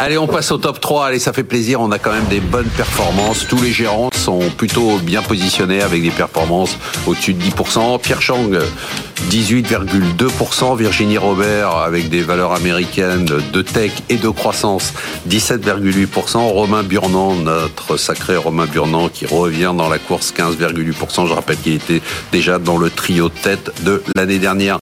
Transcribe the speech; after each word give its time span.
Allez, 0.00 0.16
on 0.16 0.28
passe 0.28 0.52
au 0.52 0.58
top 0.58 0.78
3. 0.78 1.06
Allez, 1.06 1.18
ça 1.18 1.32
fait 1.32 1.42
plaisir. 1.42 1.80
On 1.80 1.90
a 1.90 1.98
quand 1.98 2.12
même 2.12 2.26
des 2.26 2.38
bonnes 2.38 2.68
performances. 2.68 3.48
Tous 3.48 3.60
les 3.60 3.72
gérants 3.72 4.10
sont 4.14 4.38
plutôt 4.56 4.98
bien 4.98 5.22
positionnés 5.22 5.82
avec 5.82 6.02
des 6.02 6.12
performances 6.12 6.78
au-dessus 7.08 7.34
de 7.34 7.42
10%. 7.42 8.00
Pierre 8.00 8.22
Chang, 8.22 8.48
18,2%. 9.28 10.76
Virginie 10.76 11.18
Robert, 11.18 11.78
avec 11.78 12.10
des 12.10 12.22
valeurs 12.22 12.52
américaines 12.52 13.24
de 13.24 13.62
tech 13.62 13.90
et 14.08 14.18
de 14.18 14.28
croissance, 14.28 14.92
17,8%. 15.28 16.38
Romain 16.38 16.84
Burnand, 16.84 17.34
notre 17.34 17.96
sacré 17.96 18.36
Romain 18.36 18.66
Burnand, 18.66 19.08
qui 19.08 19.26
revient 19.26 19.74
dans 19.76 19.88
la 19.88 19.98
course, 19.98 20.32
15,8%. 20.32 21.26
Je 21.26 21.32
rappelle 21.32 21.56
qu'il 21.56 21.74
était 21.74 22.02
déjà 22.30 22.60
dans 22.60 22.78
le 22.78 22.88
trio 22.88 23.30
de 23.30 23.34
tête 23.34 23.72
de 23.82 24.00
l'année 24.14 24.38
dernière. 24.38 24.76